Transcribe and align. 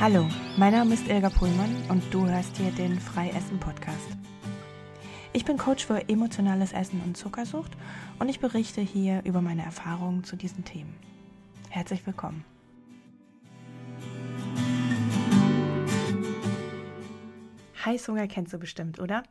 Hallo, 0.00 0.28
mein 0.56 0.72
Name 0.72 0.94
ist 0.94 1.08
Ilga 1.08 1.28
Pullmann 1.28 1.74
und 1.88 2.14
du 2.14 2.24
hörst 2.24 2.56
hier 2.56 2.70
den 2.70 3.00
Freiessen 3.00 3.58
Podcast. 3.58 4.16
Ich 5.32 5.44
bin 5.44 5.58
Coach 5.58 5.84
für 5.84 6.08
emotionales 6.08 6.72
Essen 6.72 7.02
und 7.04 7.16
Zuckersucht 7.16 7.72
und 8.20 8.28
ich 8.28 8.38
berichte 8.38 8.80
hier 8.80 9.22
über 9.24 9.40
meine 9.40 9.64
Erfahrungen 9.64 10.22
zu 10.22 10.36
diesen 10.36 10.64
Themen. 10.64 10.94
Herzlich 11.68 12.06
willkommen. 12.06 12.44
Heißhunger 17.84 18.28
kennst 18.28 18.52
du 18.52 18.58
bestimmt, 18.58 19.00
oder? 19.00 19.24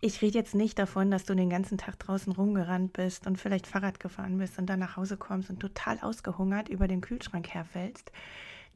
Ich 0.00 0.20
rede 0.20 0.36
jetzt 0.36 0.56
nicht 0.56 0.80
davon, 0.80 1.12
dass 1.12 1.26
du 1.26 1.36
den 1.36 1.48
ganzen 1.48 1.78
Tag 1.78 1.96
draußen 2.00 2.32
rumgerannt 2.32 2.92
bist 2.92 3.28
und 3.28 3.38
vielleicht 3.38 3.68
Fahrrad 3.68 4.00
gefahren 4.00 4.38
bist 4.38 4.58
und 4.58 4.66
dann 4.66 4.80
nach 4.80 4.96
Hause 4.96 5.16
kommst 5.16 5.48
und 5.48 5.60
total 5.60 6.00
ausgehungert 6.00 6.68
über 6.68 6.88
den 6.88 7.02
Kühlschrank 7.02 7.48
herfällst. 7.50 8.10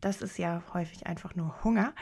Das 0.03 0.21
ist 0.21 0.37
ja 0.37 0.63
häufig 0.75 1.07
einfach 1.07 1.35
nur 1.37 1.63
Hunger. 1.65 1.95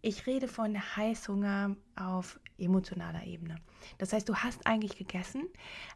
Ich 0.00 0.26
rede 0.26 0.46
von 0.46 0.78
Heißhunger 0.96 1.74
auf 1.96 2.38
emotionaler 2.56 3.24
Ebene. 3.24 3.56
Das 3.98 4.12
heißt, 4.12 4.28
du 4.28 4.36
hast 4.36 4.64
eigentlich 4.66 4.96
gegessen, 4.96 5.48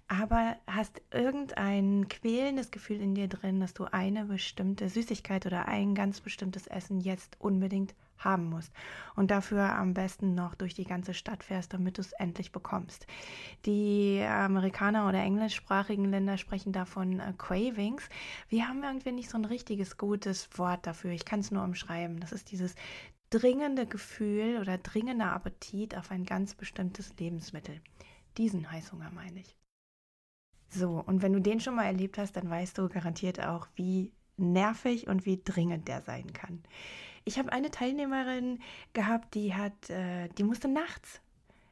aber 0.09 0.57
hast 0.67 1.01
irgendein 1.13 2.09
quälendes 2.09 2.73
Gefühl 2.73 3.01
in 3.01 3.15
dir 3.15 3.29
drin, 3.29 3.61
dass 3.61 3.73
du 3.73 3.85
eine 3.85 4.25
bestimmte 4.25 4.89
Süßigkeit 4.89 5.47
oder 5.47 5.69
ein 5.69 5.95
ganz 5.95 6.21
bestimmtes 6.21 6.67
Essen 6.67 7.01
jetzt 7.01 7.41
unbedingt 7.41 7.95
haben 8.25 8.49
musst 8.49 8.73
und 9.15 9.31
dafür 9.31 9.75
am 9.75 9.95
besten 9.95 10.35
noch 10.35 10.55
durch 10.55 10.75
die 10.75 10.85
ganze 10.85 11.15
Stadt 11.15 11.45
fährst, 11.45 11.73
damit 11.73 11.99
du 11.99 12.01
es 12.01 12.13
endlich 12.13 12.53
bekommst. 12.53 13.07
Die 13.67 14.23
Amerikaner 14.23 15.09
oder 15.09 15.21
englischsprachigen 15.21 16.07
Länder 16.07 16.39
sprechen 16.39 16.73
davon 16.73 17.21
äh, 17.21 17.33
Cravings. 17.37 18.09
Wir 18.49 18.69
haben 18.69 18.83
irgendwie 18.83 19.13
nicht 19.13 19.31
so 19.31 19.39
ein 19.39 19.45
richtiges 19.45 19.97
gutes 19.97 20.49
Wort 20.59 20.87
dafür. 20.87 21.11
Ich 21.13 21.25
kann 21.25 21.41
es 21.41 21.51
nur 21.51 21.65
umschreiben. 21.65 22.21
Das 22.21 22.33
ist 22.33 22.51
dieses 22.51 22.75
dringende 23.31 23.87
Gefühl 23.87 24.59
oder 24.61 24.79
dringender 24.79 25.33
Appetit 25.33 25.97
auf 25.97 26.11
ein 26.11 26.25
ganz 26.25 26.55
bestimmtes 26.55 27.17
Lebensmittel. 27.19 27.81
Diesen 28.37 28.71
Heißhunger 28.71 29.11
meine 29.11 29.41
ich. 29.41 29.57
So, 30.69 31.03
und 31.05 31.21
wenn 31.23 31.33
du 31.33 31.41
den 31.41 31.61
schon 31.61 31.75
mal 31.75 31.85
erlebt 31.85 32.17
hast, 32.17 32.37
dann 32.37 32.49
weißt 32.49 32.79
du 32.79 32.89
garantiert 32.89 33.41
auch, 33.45 33.69
wie 33.75 34.13
nervig 34.37 35.07
und 35.07 35.27
wie 35.27 35.43
dringend 35.43 35.89
der 35.89 36.01
sein 36.01 36.33
kann. 36.33 36.63
Ich 37.25 37.39
habe 37.39 37.53
eine 37.53 37.71
Teilnehmerin 37.71 38.59
gehabt, 38.93 39.35
die 39.35 39.55
hat, 39.55 39.91
äh, 39.91 40.29
die 40.37 40.45
musste 40.45 40.69
nachts 40.69 41.21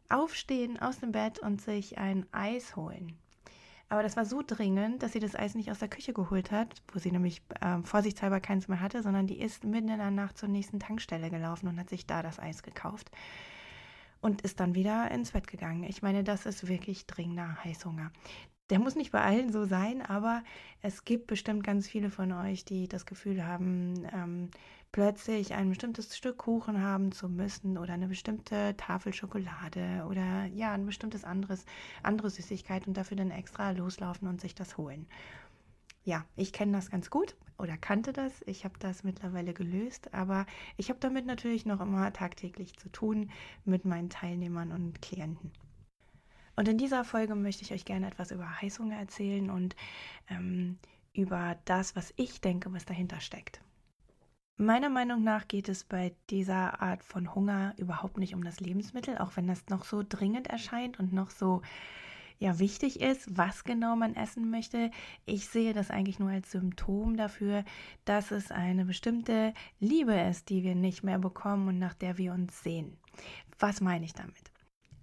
aufstehen 0.09 0.79
aus 0.81 0.99
dem 0.99 1.13
Bett 1.13 1.39
und 1.39 1.61
sich 1.61 1.99
ein 1.99 2.27
Eis 2.33 2.77
holen. 2.77 3.17
Aber 3.89 4.05
das 4.05 4.17
war 4.17 4.25
so 4.25 4.43
dringend, 4.47 5.03
dass 5.03 5.13
sie 5.13 5.19
das 5.19 5.35
Eis 5.35 5.57
nicht 5.57 5.71
aus 5.71 5.81
der 5.81 5.89
Küche 5.89 6.13
geholt 6.13 6.53
hat, 6.53 6.81
wo 6.93 7.01
sie 7.01 7.11
nämlich 7.11 7.43
äh, 7.61 7.83
vorsichtshalber 7.83 8.39
keins 8.39 8.69
mehr 8.69 8.81
hatte, 8.81 9.03
sondern 9.03 9.27
die 9.27 9.41
ist 9.41 9.65
mitten 9.65 9.89
in 9.89 9.99
der 9.99 10.13
Nacht 10.13 10.39
zur 10.39 10.49
nächsten 10.49 10.79
Tankstelle 10.79 11.29
gelaufen 11.29 11.67
und 11.67 11.79
hat 11.79 11.91
sich 11.91 12.07
da 12.07 12.23
das 12.23 12.39
Eis 12.39 12.63
gekauft 12.63 13.11
und 14.21 14.43
ist 14.43 14.61
dann 14.61 14.77
wieder 14.77 15.11
ins 15.11 15.33
Bett 15.33 15.49
gegangen. 15.49 15.83
Ich 15.83 16.03
meine, 16.03 16.23
das 16.23 16.47
ist 16.47 16.69
wirklich 16.69 17.07
dringender 17.07 17.59
Heißhunger. 17.65 18.13
Der 18.71 18.79
muss 18.79 18.95
nicht 18.95 19.11
bei 19.11 19.23
allen 19.23 19.51
so 19.51 19.65
sein, 19.65 20.03
aber 20.03 20.45
es 20.83 21.05
gibt 21.05 21.27
bestimmt 21.27 21.65
ganz 21.65 21.89
viele 21.89 22.11
von 22.11 22.31
euch, 22.31 22.65
die 22.65 22.87
das 22.87 23.07
Gefühl 23.07 23.45
haben, 23.45 24.07
ähm, 24.15 24.51
plötzlich 24.93 25.55
ein 25.55 25.69
bestimmtes 25.69 26.17
Stück 26.17 26.39
Kuchen 26.39 26.83
haben 26.83 27.13
zu 27.13 27.29
müssen 27.29 27.79
oder 27.79 27.95
eine 27.95 28.09
bestimmte 28.09 28.77
Tafel 28.77 29.13
Schokolade 29.13 30.05
oder 30.09 30.47
ja, 30.47 30.73
ein 30.73 30.87
bestimmtes 30.87 31.25
anderes, 31.25 31.65
andere 32.03 32.31
Süßigkeit 32.31 32.87
und 32.87 32.97
dafür 32.97 33.17
dann 33.17 33.31
extra 33.31 33.71
loslaufen 33.71 34.29
und 34.29 34.41
sich 34.41 34.55
das 34.55 34.77
holen. 34.77 35.07
Ja, 36.05 36.25
ich 36.35 36.53
kenne 36.53 36.73
das 36.73 36.91
ganz 36.91 37.11
gut 37.11 37.37
oder 37.59 37.77
kannte 37.77 38.13
das. 38.13 38.43
Ich 38.47 38.65
habe 38.65 38.79
das 38.79 39.05
mittlerweile 39.05 39.53
gelöst, 39.53 40.15
aber 40.15 40.47
ich 40.77 40.89
habe 40.89 40.99
damit 40.99 41.27
natürlich 41.27 41.67
noch 41.67 41.81
immer 41.81 42.13
tagtäglich 42.13 42.77
zu 42.77 42.89
tun 42.89 43.31
mit 43.65 43.85
meinen 43.85 44.09
Teilnehmern 44.09 44.73
und 44.73 45.03
Klienten. 45.03 45.53
Und 46.57 46.69
in 46.69 46.79
dieser 46.79 47.05
Folge 47.05 47.35
möchte 47.35 47.63
ich 47.63 47.73
euch 47.73 47.85
gerne 47.85 48.07
etwas 48.07 48.33
über 48.33 48.61
Heißhunger 48.61 48.97
erzählen 48.97 49.51
und 49.51 49.77
ähm, 50.29 50.79
über 51.13 51.57
das, 51.65 51.97
was 51.97 52.13
ich 52.17 52.41
denke, 52.41 52.73
was 52.73 52.85
dahinter 52.85 53.21
steckt. 53.21 53.61
Meiner 54.61 54.91
Meinung 54.91 55.25
nach 55.25 55.49
geht 55.49 55.71
es 55.71 55.85
bei 55.85 56.15
dieser 56.29 56.83
Art 56.83 57.03
von 57.03 57.35
Hunger 57.35 57.73
überhaupt 57.79 58.19
nicht 58.19 58.35
um 58.35 58.45
das 58.45 58.61
Lebensmittel, 58.61 59.17
auch 59.17 59.35
wenn 59.37 59.47
das 59.47 59.67
noch 59.71 59.87
so 59.87 60.05
dringend 60.07 60.49
erscheint 60.49 60.99
und 60.99 61.15
noch 61.15 61.31
so 61.31 61.63
ja 62.39 62.59
wichtig 62.59 63.01
ist, 63.01 63.39
was 63.39 63.65
genau 63.65 63.97
man 63.97 64.15
essen 64.15 64.51
möchte. 64.51 64.91
Ich 65.25 65.49
sehe 65.49 65.73
das 65.73 65.91
eigentlich 65.91 66.19
nur 66.19 66.29
als 66.29 66.51
Symptom 66.51 67.17
dafür, 67.17 67.65
dass 68.05 68.33
es 68.33 68.51
eine 68.51 68.85
bestimmte 68.85 69.55
Liebe 69.79 70.13
ist, 70.13 70.51
die 70.51 70.63
wir 70.63 70.75
nicht 70.75 71.03
mehr 71.03 71.19
bekommen 71.19 71.67
und 71.69 71.79
nach 71.79 71.95
der 71.95 72.19
wir 72.19 72.35
uns 72.35 72.63
sehen. 72.63 72.99
Was 73.59 73.81
meine 73.81 74.05
ich 74.05 74.13
damit? 74.13 74.53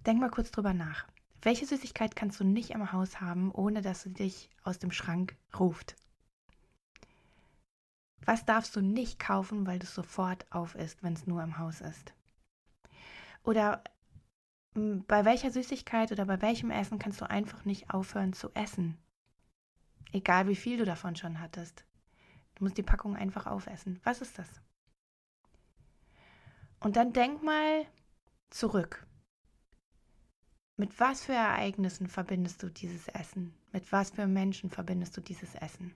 Denk 0.06 0.20
mal 0.20 0.30
kurz 0.30 0.52
drüber 0.52 0.72
nach. 0.72 1.08
Welche 1.42 1.66
Süßigkeit 1.66 2.14
kannst 2.14 2.38
du 2.38 2.44
nicht 2.44 2.70
im 2.70 2.92
Haus 2.92 3.20
haben, 3.20 3.50
ohne 3.50 3.82
dass 3.82 4.02
sie 4.02 4.12
dich 4.12 4.50
aus 4.62 4.78
dem 4.78 4.92
Schrank 4.92 5.34
ruft? 5.58 5.96
Was 8.24 8.44
darfst 8.44 8.76
du 8.76 8.80
nicht 8.80 9.18
kaufen, 9.18 9.66
weil 9.66 9.78
du 9.78 9.86
sofort 9.86 10.46
auf 10.50 10.74
isst, 10.74 11.02
wenn 11.02 11.14
es 11.14 11.26
nur 11.26 11.42
im 11.42 11.58
Haus 11.58 11.80
ist? 11.80 12.12
Oder 13.42 13.82
bei 14.74 15.24
welcher 15.24 15.50
Süßigkeit 15.50 16.12
oder 16.12 16.26
bei 16.26 16.40
welchem 16.42 16.70
Essen 16.70 16.98
kannst 16.98 17.20
du 17.20 17.28
einfach 17.28 17.64
nicht 17.64 17.90
aufhören 17.90 18.32
zu 18.32 18.50
essen? 18.54 18.98
Egal 20.12 20.48
wie 20.48 20.56
viel 20.56 20.78
du 20.78 20.84
davon 20.84 21.16
schon 21.16 21.40
hattest. 21.40 21.84
Du 22.54 22.64
musst 22.64 22.76
die 22.76 22.82
Packung 22.82 23.16
einfach 23.16 23.46
aufessen. 23.46 24.00
Was 24.04 24.20
ist 24.20 24.38
das? 24.38 24.48
Und 26.80 26.96
dann 26.96 27.12
denk 27.12 27.42
mal 27.42 27.86
zurück. 28.50 29.06
Mit 30.76 30.98
was 31.00 31.24
für 31.24 31.32
Ereignissen 31.32 32.08
verbindest 32.08 32.62
du 32.62 32.68
dieses 32.68 33.08
Essen? 33.08 33.52
Mit 33.72 33.90
was 33.90 34.10
für 34.10 34.26
Menschen 34.26 34.70
verbindest 34.70 35.16
du 35.16 35.20
dieses 35.20 35.54
Essen? 35.56 35.94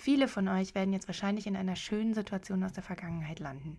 Viele 0.00 0.28
von 0.28 0.48
euch 0.48 0.74
werden 0.74 0.94
jetzt 0.94 1.08
wahrscheinlich 1.08 1.46
in 1.46 1.56
einer 1.56 1.76
schönen 1.76 2.14
Situation 2.14 2.64
aus 2.64 2.72
der 2.72 2.82
Vergangenheit 2.82 3.38
landen. 3.38 3.78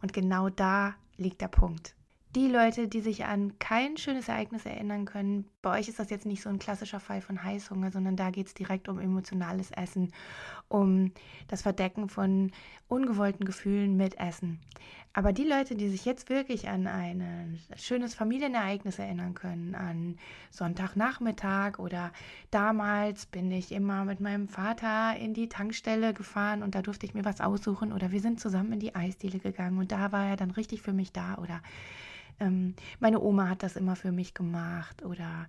Und 0.00 0.12
genau 0.12 0.50
da 0.50 0.94
liegt 1.16 1.40
der 1.40 1.48
Punkt 1.48 1.96
die 2.34 2.46
Leute, 2.46 2.88
die 2.88 3.00
sich 3.00 3.24
an 3.24 3.58
kein 3.58 3.96
schönes 3.96 4.28
Ereignis 4.28 4.66
erinnern 4.66 5.06
können, 5.06 5.48
bei 5.62 5.78
euch 5.78 5.88
ist 5.88 5.98
das 5.98 6.10
jetzt 6.10 6.26
nicht 6.26 6.42
so 6.42 6.48
ein 6.48 6.58
klassischer 6.58 7.00
Fall 7.00 7.20
von 7.20 7.42
Heißhunger, 7.42 7.90
sondern 7.90 8.16
da 8.16 8.30
geht 8.30 8.46
es 8.46 8.54
direkt 8.54 8.88
um 8.88 9.00
emotionales 9.00 9.70
Essen, 9.70 10.12
um 10.68 11.12
das 11.48 11.62
Verdecken 11.62 12.08
von 12.08 12.52
ungewollten 12.86 13.46
Gefühlen 13.46 13.96
mit 13.96 14.18
Essen. 14.18 14.60
Aber 15.18 15.32
die 15.32 15.42
Leute, 15.42 15.74
die 15.74 15.88
sich 15.88 16.04
jetzt 16.04 16.30
wirklich 16.30 16.68
an 16.68 16.86
ein 16.86 17.58
schönes 17.74 18.14
Familienereignis 18.14 19.00
erinnern 19.00 19.34
können, 19.34 19.74
an 19.74 20.16
Sonntagnachmittag 20.52 21.80
oder 21.80 22.12
damals 22.52 23.26
bin 23.26 23.50
ich 23.50 23.72
immer 23.72 24.04
mit 24.04 24.20
meinem 24.20 24.46
Vater 24.46 25.16
in 25.16 25.34
die 25.34 25.48
Tankstelle 25.48 26.14
gefahren 26.14 26.62
und 26.62 26.76
da 26.76 26.82
durfte 26.82 27.04
ich 27.04 27.14
mir 27.14 27.24
was 27.24 27.40
aussuchen 27.40 27.92
oder 27.92 28.12
wir 28.12 28.20
sind 28.20 28.38
zusammen 28.38 28.74
in 28.74 28.78
die 28.78 28.94
Eisdiele 28.94 29.40
gegangen 29.40 29.78
und 29.78 29.90
da 29.90 30.12
war 30.12 30.24
er 30.24 30.36
dann 30.36 30.52
richtig 30.52 30.82
für 30.82 30.92
mich 30.92 31.10
da 31.10 31.34
oder 31.38 31.62
ähm, 32.38 32.76
meine 33.00 33.20
Oma 33.20 33.48
hat 33.48 33.64
das 33.64 33.74
immer 33.74 33.96
für 33.96 34.12
mich 34.12 34.34
gemacht 34.34 35.04
oder 35.04 35.48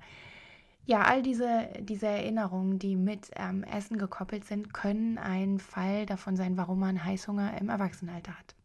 ja, 0.88 1.04
all 1.04 1.22
diese, 1.22 1.70
diese 1.82 2.08
Erinnerungen, 2.08 2.80
die 2.80 2.96
mit 2.96 3.30
ähm, 3.36 3.64
Essen 3.66 4.00
gekoppelt 4.00 4.46
sind, 4.46 4.74
können 4.74 5.20
ein 5.20 5.60
Fall 5.60 6.08
davon 6.08 6.36
sein, 6.36 6.58
warum 6.58 6.80
man 6.80 7.06
Heißhunger 7.06 7.56
im 7.62 7.70
Erwachsenenalter 7.70 8.32
hat. 8.32 8.56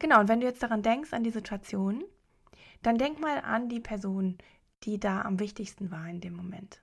Genau, 0.00 0.18
und 0.18 0.28
wenn 0.28 0.40
du 0.40 0.46
jetzt 0.46 0.62
daran 0.62 0.82
denkst, 0.82 1.12
an 1.12 1.22
die 1.22 1.30
Situation, 1.30 2.02
dann 2.82 2.96
denk 2.98 3.20
mal 3.20 3.38
an 3.42 3.68
die 3.68 3.80
Person, 3.80 4.38
die 4.82 4.98
da 4.98 5.22
am 5.22 5.38
wichtigsten 5.38 5.90
war 5.90 6.08
in 6.08 6.20
dem 6.20 6.34
Moment. 6.34 6.82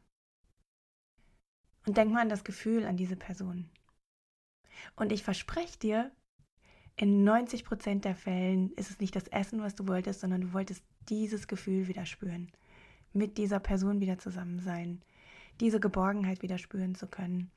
Und 1.87 1.97
denk 1.97 2.11
mal 2.11 2.21
an 2.21 2.29
das 2.29 2.43
Gefühl 2.43 2.85
an 2.85 2.95
diese 2.95 3.15
Person. 3.15 3.69
Und 4.95 5.11
ich 5.11 5.23
verspreche 5.23 5.79
dir, 5.79 6.11
in 6.95 7.23
90 7.23 7.65
Prozent 7.65 8.05
der 8.05 8.15
Fällen 8.15 8.71
ist 8.73 8.91
es 8.91 8.99
nicht 8.99 9.15
das 9.15 9.27
Essen, 9.27 9.61
was 9.61 9.73
du 9.73 9.87
wolltest, 9.87 10.19
sondern 10.19 10.41
du 10.41 10.53
wolltest 10.53 10.83
dieses 11.09 11.47
Gefühl 11.47 11.87
wieder 11.87 12.05
spüren, 12.05 12.51
mit 13.13 13.39
dieser 13.39 13.59
Person 13.59 13.99
wieder 13.99 14.19
zusammen 14.19 14.59
sein, 14.59 15.01
diese 15.59 15.79
Geborgenheit 15.79 16.43
wieder 16.43 16.59
spüren 16.59 16.93
zu 16.93 17.07
können, 17.07 17.49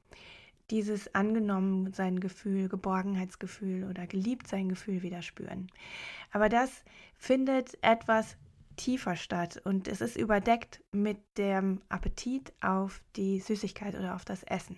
dieses 0.70 1.14
angenommen 1.14 1.93
sein 1.93 2.20
Gefühl, 2.20 2.69
Geborgenheitsgefühl 2.69 3.84
oder 3.84 4.06
geliebt 4.06 4.46
sein 4.46 4.69
Gefühl 4.69 5.02
wieder 5.02 5.22
spüren. 5.22 5.70
Aber 6.31 6.49
das 6.49 6.84
findet 7.17 7.78
etwas 7.82 8.37
tiefer 8.76 9.17
statt 9.17 9.61
und 9.64 9.88
es 9.88 10.00
ist 10.00 10.17
überdeckt 10.17 10.82
mit 10.93 11.19
dem 11.37 11.82
Appetit 11.88 12.52
auf 12.61 13.00
die 13.17 13.40
Süßigkeit 13.40 13.94
oder 13.94 14.14
auf 14.14 14.25
das 14.25 14.43
Essen. 14.44 14.76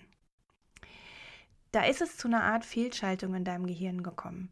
Da 1.71 1.85
ist 1.85 2.01
es 2.01 2.17
zu 2.17 2.27
einer 2.27 2.43
Art 2.43 2.65
Fehlschaltung 2.65 3.33
in 3.33 3.45
deinem 3.45 3.65
Gehirn 3.65 4.03
gekommen. 4.03 4.51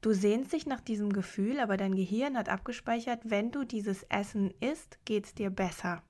Du 0.00 0.12
sehnst 0.12 0.52
dich 0.52 0.66
nach 0.66 0.80
diesem 0.80 1.12
Gefühl, 1.12 1.60
aber 1.60 1.76
dein 1.76 1.94
Gehirn 1.94 2.36
hat 2.36 2.48
abgespeichert, 2.48 3.20
wenn 3.24 3.50
du 3.50 3.64
dieses 3.64 4.02
Essen 4.04 4.52
isst, 4.60 4.98
geht 5.04 5.26
es 5.26 5.34
dir 5.34 5.50
besser, 5.50 6.02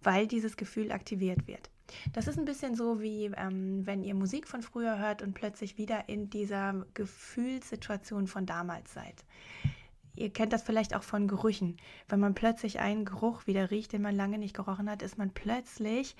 weil 0.00 0.26
dieses 0.26 0.56
Gefühl 0.56 0.90
aktiviert 0.90 1.46
wird. 1.46 1.70
Das 2.12 2.26
ist 2.26 2.38
ein 2.38 2.44
bisschen 2.44 2.74
so 2.74 3.00
wie 3.00 3.26
ähm, 3.36 3.86
wenn 3.86 4.02
ihr 4.02 4.14
Musik 4.14 4.48
von 4.48 4.62
früher 4.62 4.98
hört 4.98 5.22
und 5.22 5.34
plötzlich 5.34 5.78
wieder 5.78 6.08
in 6.08 6.30
dieser 6.30 6.86
Gefühlssituation 6.94 8.26
von 8.26 8.46
damals 8.46 8.92
seid. 8.92 9.24
Ihr 10.14 10.32
kennt 10.32 10.52
das 10.52 10.62
vielleicht 10.62 10.94
auch 10.94 11.02
von 11.02 11.28
Gerüchen. 11.28 11.76
Wenn 12.08 12.20
man 12.20 12.34
plötzlich 12.34 12.80
einen 12.80 13.04
Geruch 13.04 13.46
wieder 13.46 13.70
riecht, 13.70 13.92
den 13.92 14.02
man 14.02 14.16
lange 14.16 14.38
nicht 14.38 14.56
gerochen 14.56 14.90
hat, 14.90 15.02
ist 15.02 15.18
man 15.18 15.30
plötzlich 15.30 16.16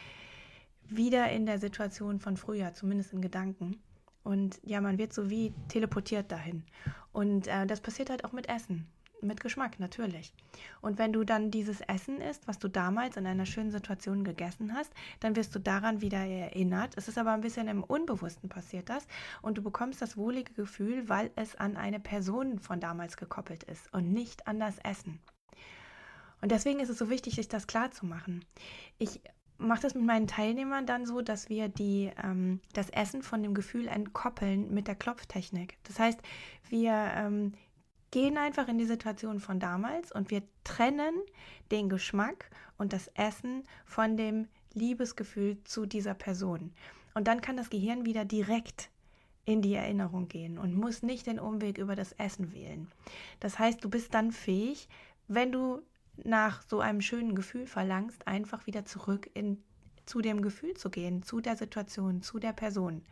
wieder 0.88 1.30
in 1.30 1.46
der 1.46 1.58
Situation 1.58 2.20
von 2.20 2.36
früher, 2.36 2.74
zumindest 2.74 3.12
in 3.12 3.22
Gedanken. 3.22 3.80
Und 4.22 4.60
ja, 4.64 4.80
man 4.80 4.98
wird 4.98 5.12
so 5.12 5.30
wie 5.30 5.54
teleportiert 5.68 6.30
dahin. 6.30 6.64
Und 7.12 7.48
äh, 7.48 7.66
das 7.66 7.80
passiert 7.80 8.10
halt 8.10 8.24
auch 8.24 8.32
mit 8.32 8.48
Essen 8.48 8.86
mit 9.20 9.40
Geschmack, 9.40 9.80
natürlich. 9.80 10.32
Und 10.80 10.98
wenn 10.98 11.12
du 11.12 11.24
dann 11.24 11.50
dieses 11.50 11.80
Essen 11.80 12.20
isst, 12.20 12.46
was 12.46 12.58
du 12.58 12.68
damals 12.68 13.16
in 13.16 13.26
einer 13.26 13.46
schönen 13.46 13.70
Situation 13.70 14.24
gegessen 14.24 14.74
hast, 14.74 14.92
dann 15.20 15.36
wirst 15.36 15.54
du 15.54 15.58
daran 15.58 16.00
wieder 16.00 16.18
erinnert. 16.18 16.94
Es 16.96 17.08
ist 17.08 17.18
aber 17.18 17.32
ein 17.32 17.40
bisschen 17.40 17.68
im 17.68 17.82
Unbewussten 17.82 18.48
passiert 18.48 18.88
das 18.88 19.06
und 19.42 19.58
du 19.58 19.62
bekommst 19.62 20.02
das 20.02 20.16
wohlige 20.16 20.52
Gefühl, 20.52 21.08
weil 21.08 21.30
es 21.36 21.56
an 21.56 21.76
eine 21.76 22.00
Person 22.00 22.58
von 22.58 22.80
damals 22.80 23.16
gekoppelt 23.16 23.64
ist 23.64 23.92
und 23.92 24.12
nicht 24.12 24.46
an 24.46 24.60
das 24.60 24.78
Essen. 24.78 25.20
Und 26.40 26.52
deswegen 26.52 26.80
ist 26.80 26.90
es 26.90 26.98
so 26.98 27.10
wichtig, 27.10 27.34
sich 27.34 27.48
das 27.48 27.66
klar 27.66 27.90
zu 27.90 28.06
machen. 28.06 28.44
Ich 28.98 29.20
mache 29.58 29.82
das 29.82 29.94
mit 29.94 30.04
meinen 30.04 30.26
Teilnehmern 30.26 30.86
dann 30.86 31.06
so, 31.06 31.22
dass 31.22 31.48
wir 31.48 31.68
die, 31.68 32.10
ähm, 32.22 32.60
das 32.72 32.90
Essen 32.90 33.22
von 33.22 33.42
dem 33.42 33.54
Gefühl 33.54 33.88
entkoppeln 33.88 34.72
mit 34.72 34.86
der 34.86 34.94
Klopftechnik. 34.94 35.78
Das 35.84 35.98
heißt, 35.98 36.20
wir 36.68 36.92
ähm, 36.92 37.54
gehen 38.10 38.38
einfach 38.38 38.68
in 38.68 38.78
die 38.78 38.86
Situation 38.86 39.40
von 39.40 39.60
damals 39.60 40.12
und 40.12 40.30
wir 40.30 40.42
trennen 40.64 41.14
den 41.70 41.88
Geschmack 41.88 42.50
und 42.78 42.92
das 42.92 43.08
Essen 43.14 43.64
von 43.84 44.16
dem 44.16 44.48
Liebesgefühl 44.74 45.56
zu 45.64 45.86
dieser 45.86 46.14
Person. 46.14 46.72
Und 47.14 47.28
dann 47.28 47.40
kann 47.40 47.56
das 47.56 47.70
Gehirn 47.70 48.04
wieder 48.04 48.24
direkt 48.24 48.90
in 49.44 49.62
die 49.62 49.74
Erinnerung 49.74 50.28
gehen 50.28 50.58
und 50.58 50.74
muss 50.74 51.02
nicht 51.02 51.26
den 51.26 51.38
Umweg 51.38 51.78
über 51.78 51.94
das 51.94 52.12
Essen 52.12 52.52
wählen. 52.52 52.88
Das 53.40 53.58
heißt, 53.58 53.82
du 53.82 53.88
bist 53.88 54.12
dann 54.12 54.32
fähig, 54.32 54.88
wenn 55.28 55.52
du 55.52 55.82
nach 56.24 56.62
so 56.62 56.80
einem 56.80 57.00
schönen 57.00 57.34
Gefühl 57.34 57.66
verlangst, 57.66 58.26
einfach 58.26 58.66
wieder 58.66 58.84
zurück 58.84 59.30
in 59.34 59.62
zu 60.06 60.20
dem 60.20 60.40
Gefühl 60.40 60.74
zu 60.74 60.88
gehen, 60.88 61.22
zu 61.22 61.40
der 61.40 61.56
Situation, 61.56 62.22
zu 62.22 62.38
der 62.38 62.52
Person 62.52 63.02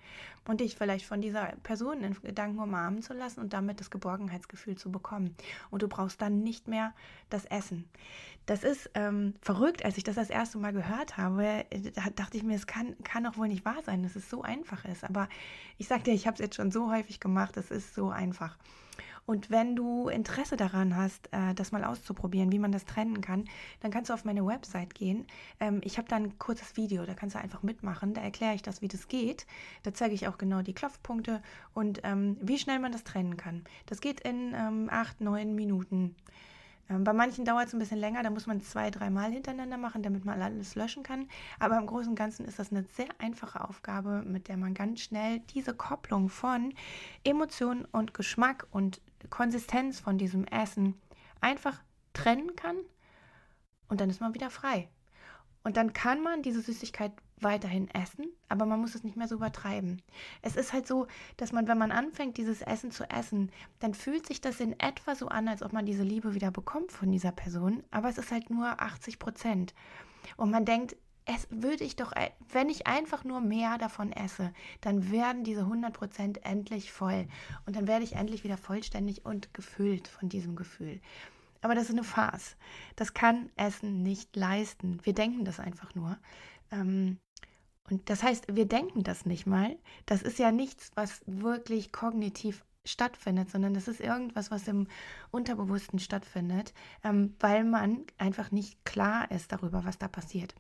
und 0.46 0.61
dich 0.61 0.76
vielleicht 0.76 1.05
von 1.05 1.20
dieser 1.20 1.46
Person 1.62 2.02
in 2.02 2.14
Gedanken 2.14 2.61
umarmen 2.61 3.02
zu 3.02 3.12
lassen 3.12 3.41
und 3.41 3.52
damit 3.52 3.81
das 3.81 3.91
Geborgenheitsgefühl 3.91 4.76
zu 4.76 4.91
bekommen. 4.91 5.35
Und 5.70 5.82
du 5.82 5.88
brauchst 5.88 6.23
dann 6.23 6.43
nicht 6.43 6.69
mehr 6.69 6.94
das 7.31 7.44
Essen. 7.46 7.85
Das 8.46 8.62
ist 8.62 8.91
ähm, 8.94 9.35
verrückt, 9.41 9.85
als 9.85 9.96
ich 9.96 10.05
das 10.05 10.17
das 10.17 10.31
erste 10.31 10.58
Mal 10.58 10.73
gehört 10.73 11.17
habe, 11.17 11.64
da 11.94 12.11
dachte 12.14 12.37
ich 12.37 12.43
mir, 12.43 12.55
es 12.55 12.67
kann, 12.67 12.94
kann 13.02 13.25
doch 13.25 13.37
wohl 13.38 13.49
nicht 13.49 13.64
wahr 13.64 13.82
sein, 13.85 14.02
dass 14.02 14.17
es 14.17 14.31
so 14.31 14.43
einfach 14.43 14.85
ist. 14.85 15.05
Aber 15.05 15.29
ich 15.79 15.88
sagte, 15.88 16.11
ich 16.11 16.26
habe 16.26 16.35
es 16.35 16.41
jetzt 16.41 16.56
schon 16.56 16.70
so 16.70 16.93
häufig 16.93 17.20
gemacht, 17.20 17.56
es 17.56 17.70
ist 17.70 17.94
so 17.94 18.11
einfach. 18.11 18.56
Und 19.26 19.50
wenn 19.50 19.75
du 19.75 20.09
Interesse 20.09 20.56
daran 20.56 20.97
hast, 20.97 21.29
äh, 21.32 21.55
das 21.55 21.73
mal 21.73 21.85
auszuprobieren, 21.85 22.53
wie 22.53 22.59
man 22.59 22.73
das 22.73 22.85
trennen 22.85 23.21
kann, 23.21 23.44
dann 23.81 23.91
kannst 23.91 24.11
du 24.11 24.15
auf 24.15 24.25
meine 24.25 24.47
Website 24.47 24.94
gehen. 24.94 25.26
Ähm, 25.61 25.81
ich 25.82 25.97
habe 25.97 26.09
da 26.09 26.17
ein 26.17 26.38
kurzes 26.38 26.76
Video, 26.76 27.06
da 27.06 27.15
kannst 27.15 27.35
du 27.35 27.41
einfach 27.41 27.62
mitmachen. 27.62 28.12
Da 28.12 28.21
erkläre 28.21 28.55
ich 28.55 28.62
das, 28.62 28.82
wie 28.82 28.88
das 28.88 29.09
geht. 29.09 29.47
Da 29.82 29.94
zeige 29.94 30.15
ich 30.15 30.29
auch 30.29 30.37
genau 30.37 30.62
die 30.62 30.75
Klopfpunkte 30.75 31.43
und 31.73 32.00
ähm, 32.05 32.37
wie 32.41 32.59
schnell 32.59 32.79
man 32.79 32.93
das 32.93 33.05
trennen 33.05 33.37
kann. 33.37 33.65
Das 33.87 34.00
geht 34.00 34.21
in 34.21 34.53
ähm, 34.55 34.88
acht, 34.91 35.21
neun 35.21 35.55
Minuten. 35.55 36.15
Bei 36.87 37.15
manchen 37.15 37.47
dauert 37.47 37.69
es 37.69 37.73
ein 37.73 37.79
bisschen 37.79 37.99
länger, 37.99 38.23
da 38.23 38.29
muss 38.29 38.47
man 38.47 38.61
zwei, 38.61 38.91
dreimal 38.91 39.32
hintereinander 39.32 39.79
machen, 39.79 40.03
damit 40.03 40.27
man 40.27 40.43
alles 40.43 40.75
löschen 40.75 41.03
kann. 41.03 41.29
Aber 41.59 41.79
im 41.79 41.87
Großen 41.87 42.11
und 42.11 42.15
Ganzen 42.15 42.44
ist 42.44 42.59
das 42.59 42.73
eine 42.73 42.82
sehr 42.82 43.09
einfache 43.19 43.67
Aufgabe, 43.67 44.23
mit 44.27 44.49
der 44.49 44.59
man 44.59 44.75
ganz 44.75 45.00
schnell 45.00 45.38
diese 45.55 45.73
Kopplung 45.73 46.29
von 46.29 46.75
Emotionen 47.25 47.87
und 47.87 48.12
Geschmack 48.12 48.67
und 48.70 49.00
Konsistenz 49.31 50.00
von 50.00 50.19
diesem 50.19 50.44
Essen 50.44 51.00
einfach 51.41 51.82
trennen 52.12 52.56
kann 52.56 52.76
und 53.88 54.00
dann 54.00 54.11
ist 54.11 54.21
man 54.21 54.35
wieder 54.35 54.50
frei. 54.50 54.88
Und 55.62 55.79
dann 55.79 55.94
kann 55.94 56.23
man 56.23 56.43
diese 56.43 56.61
Süßigkeit 56.61 57.12
weiterhin 57.41 57.88
essen, 57.91 58.26
aber 58.49 58.67
man 58.67 58.81
muss 58.81 58.94
es 58.94 59.03
nicht 59.03 59.17
mehr 59.17 59.29
so 59.29 59.37
übertreiben. 59.37 60.03
Es 60.43 60.56
ist 60.56 60.73
halt 60.73 60.87
so, 60.87 61.06
dass 61.37 61.53
man, 61.53 61.67
wenn 61.69 61.79
man 61.79 61.91
anfängt, 61.91 62.37
dieses 62.37 62.62
Essen 62.62 62.91
zu 62.91 63.09
essen, 63.11 63.50
dann 63.81 63.94
fühlt 63.94 64.26
sich 64.26 64.41
das 64.41 64.61
in 64.61 64.79
etwa 64.79 65.15
so 65.15 65.29
an, 65.29 65.49
als 65.49 65.62
ob 65.62 65.73
man 65.73 65.87
diese 65.87 66.03
Liebe 66.03 66.35
wieder 66.35 66.50
bekommt 66.50 66.93
von 66.93 67.11
dieser 67.11 67.32
Person, 67.32 67.82
aber 67.91 68.09
es 68.09 68.19
ist 68.19 68.31
halt 68.31 68.50
nur 68.50 68.81
80 68.81 69.19
Prozent. 69.19 69.75
Und 70.37 70.50
man 70.50 70.65
denkt, 70.65 70.97
es 71.26 71.47
würde 71.50 71.85
ich 71.85 71.97
doch, 71.97 72.12
wenn 72.50 72.69
ich 72.69 72.87
einfach 72.87 73.25
nur 73.25 73.41
mehr 73.41 73.79
davon 73.79 74.12
esse, 74.12 74.53
dann 74.81 75.11
werden 75.11 75.43
diese 75.43 75.62
100% 75.62 76.43
endlich 76.43 76.93
voll. 76.93 77.26
Und 77.67 77.76
dann 77.76 77.87
werde 77.87 78.05
ich 78.05 78.17
endlich 78.17 78.44
wieder 78.44 78.59
vollständig 78.59 79.25
und 79.25 79.55
gefüllt 79.55 80.09
von 80.09 80.29
diesem 80.29 80.55
Gefühl. 80.55 81.00
Aber 81.62 81.75
das 81.75 81.85
ist 81.85 81.93
eine 81.93 82.05
Farce. 82.05 82.56
Das 82.94 83.15
kann 83.15 83.49
Essen 83.56 84.03
nicht 84.03 84.37
leisten. 84.37 85.00
Wir 85.03 85.15
denken 85.15 85.47
das 85.47 85.61
einfach 85.61 85.94
nur. 85.94 86.19
Ähm, 86.71 87.19
und 87.88 88.11
das 88.11 88.23
heißt, 88.23 88.55
wir 88.55 88.67
denken 88.67 89.03
das 89.03 89.25
nicht 89.25 89.47
mal. 89.47 89.79
Das 90.05 90.20
ist 90.20 90.38
ja 90.38 90.53
nichts, 90.53 90.91
was 90.94 91.23
wirklich 91.27 91.91
kognitiv 91.91 92.65
stattfindet, 92.84 93.50
sondern 93.50 93.75
das 93.75 93.88
ist 93.88 94.00
irgendwas, 94.00 94.50
was 94.50 94.69
im 94.69 94.86
Unterbewussten 95.31 95.98
stattfindet, 95.98 96.75
ähm, 97.02 97.34
weil 97.40 97.64
man 97.64 98.04
einfach 98.19 98.50
nicht 98.50 98.84
klar 98.84 99.31
ist 99.31 99.52
darüber, 99.52 99.84
was 99.84 99.98
da 99.98 100.08
passiert. 100.08 100.54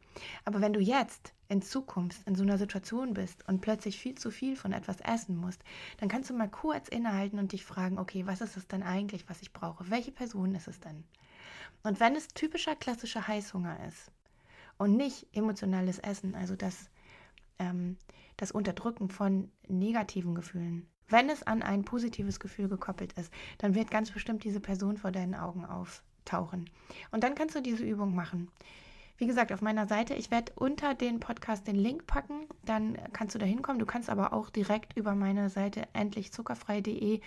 Aber 0.44 0.60
wenn 0.60 0.72
du 0.72 0.80
jetzt 0.80 1.34
in 1.48 1.60
Zukunft 1.60 2.26
in 2.26 2.34
so 2.34 2.42
einer 2.42 2.58
Situation 2.58 3.14
bist 3.14 3.46
und 3.46 3.60
plötzlich 3.60 3.98
viel 3.98 4.14
zu 4.14 4.30
viel 4.30 4.56
von 4.56 4.72
etwas 4.72 5.00
essen 5.00 5.36
musst, 5.36 5.62
dann 5.98 6.08
kannst 6.08 6.30
du 6.30 6.34
mal 6.34 6.48
kurz 6.48 6.88
innehalten 6.88 7.38
und 7.38 7.52
dich 7.52 7.64
fragen, 7.64 7.98
okay, 7.98 8.26
was 8.26 8.40
ist 8.40 8.56
es 8.56 8.66
denn 8.66 8.82
eigentlich, 8.82 9.28
was 9.28 9.42
ich 9.42 9.52
brauche? 9.52 9.90
Welche 9.90 10.12
Person 10.12 10.54
ist 10.54 10.68
es 10.68 10.80
denn? 10.80 11.04
Und 11.82 12.00
wenn 12.00 12.16
es 12.16 12.28
typischer 12.28 12.74
klassischer 12.74 13.28
Heißhunger 13.28 13.86
ist 13.86 14.10
und 14.78 14.96
nicht 14.96 15.26
emotionales 15.32 15.98
Essen, 15.98 16.34
also 16.34 16.56
das, 16.56 16.88
ähm, 17.58 17.98
das 18.38 18.50
Unterdrücken 18.50 19.10
von 19.10 19.52
negativen 19.68 20.34
Gefühlen, 20.34 20.88
wenn 21.08 21.28
es 21.30 21.42
an 21.42 21.62
ein 21.62 21.84
positives 21.84 22.40
Gefühl 22.40 22.68
gekoppelt 22.68 23.12
ist, 23.14 23.32
dann 23.58 23.74
wird 23.74 23.90
ganz 23.90 24.10
bestimmt 24.10 24.44
diese 24.44 24.60
Person 24.60 24.96
vor 24.96 25.12
deinen 25.12 25.34
Augen 25.34 25.64
auftauchen. 25.64 26.70
Und 27.10 27.24
dann 27.24 27.34
kannst 27.34 27.54
du 27.54 27.60
diese 27.60 27.84
Übung 27.84 28.14
machen. 28.14 28.50
Wie 29.16 29.26
gesagt, 29.26 29.52
auf 29.52 29.62
meiner 29.62 29.86
Seite, 29.86 30.14
ich 30.14 30.30
werde 30.30 30.52
unter 30.56 30.94
den 30.94 31.20
Podcast 31.20 31.68
den 31.68 31.76
Link 31.76 32.06
packen, 32.06 32.46
dann 32.64 32.98
kannst 33.12 33.34
du 33.34 33.38
da 33.38 33.46
hinkommen. 33.46 33.78
Du 33.78 33.86
kannst 33.86 34.10
aber 34.10 34.32
auch 34.32 34.50
direkt 34.50 34.96
über 34.96 35.14
meine 35.14 35.50
Seite 35.50 35.86
endlichzuckerfrei.de 35.92 37.20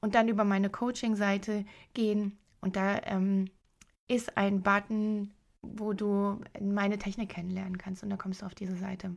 und 0.00 0.14
dann 0.14 0.28
über 0.28 0.44
meine 0.44 0.70
Coaching-Seite 0.70 1.64
gehen. 1.94 2.36
Und 2.60 2.74
da 2.74 3.00
ähm, 3.04 3.48
ist 4.08 4.36
ein 4.36 4.62
Button, 4.62 5.30
wo 5.62 5.92
du 5.92 6.40
meine 6.60 6.98
Technik 6.98 7.28
kennenlernen 7.28 7.78
kannst. 7.78 8.02
Und 8.02 8.10
da 8.10 8.16
kommst 8.16 8.42
du 8.42 8.46
auf 8.46 8.54
diese 8.54 8.76
Seite. 8.76 9.14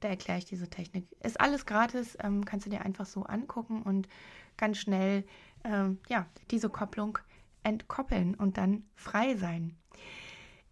Da 0.00 0.08
erkläre 0.08 0.38
ich 0.38 0.44
diese 0.44 0.68
Technik. 0.68 1.06
Ist 1.22 1.40
alles 1.40 1.66
gratis, 1.66 2.16
ähm, 2.22 2.44
kannst 2.44 2.66
du 2.66 2.70
dir 2.70 2.82
einfach 2.82 3.06
so 3.06 3.24
angucken 3.24 3.82
und 3.82 4.08
ganz 4.56 4.78
schnell 4.78 5.24
ähm, 5.64 5.98
ja, 6.08 6.26
diese 6.50 6.68
Kopplung 6.68 7.18
entkoppeln 7.62 8.34
und 8.34 8.58
dann 8.58 8.84
frei 8.94 9.36
sein. 9.36 9.76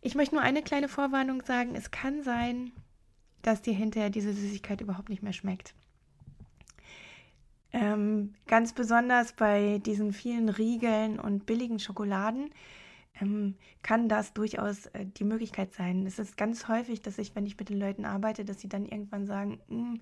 Ich 0.01 0.15
möchte 0.15 0.35
nur 0.35 0.45
eine 0.45 0.63
kleine 0.63 0.89
Vorwarnung 0.89 1.43
sagen. 1.43 1.75
Es 1.75 1.91
kann 1.91 2.23
sein, 2.23 2.73
dass 3.43 3.63
dir 3.63 3.75
hinterher 3.75 4.11
diese 4.11 4.33
Süßigkeit 4.33 4.81
überhaupt 4.81 5.09
nicht 5.09 5.23
mehr 5.23 5.33
schmeckt. 5.33 5.75
Ähm, 7.73 8.35
ganz 8.47 8.73
besonders 8.73 9.33
bei 9.33 9.81
diesen 9.85 10.13
vielen 10.13 10.49
Riegeln 10.49 11.19
und 11.19 11.45
billigen 11.47 11.81
Schokoladen 11.81 12.51
ähm, 13.21 13.57
kann 13.83 14.09
das 14.09 14.33
durchaus 14.33 14.87
äh, 14.87 15.07
die 15.07 15.25
Möglichkeit 15.25 15.73
sein. 15.73 16.07
Es 16.07 16.19
ist 16.19 16.37
ganz 16.37 16.69
häufig, 16.69 17.03
dass 17.03 17.19
ich, 17.19 17.35
wenn 17.35 17.47
ich 17.47 17.59
mit 17.59 17.69
den 17.69 17.79
Leuten 17.79 18.05
arbeite, 18.05 18.45
dass 18.45 18.61
sie 18.61 18.69
dann 18.69 18.87
irgendwann 18.87 19.27
sagen, 19.27 19.61
hm, 19.69 20.01